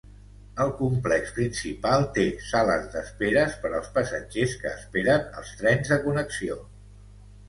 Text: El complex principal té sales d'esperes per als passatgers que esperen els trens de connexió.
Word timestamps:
El 0.63 0.69
complex 0.77 1.33
principal 1.33 2.05
té 2.15 2.23
sales 2.45 2.87
d'esperes 2.95 3.53
per 3.65 3.71
als 3.81 3.89
passatgers 3.97 4.55
que 4.63 4.71
esperen 4.79 5.29
els 5.43 5.53
trens 5.61 5.93
de 5.93 5.99
connexió. 6.07 6.57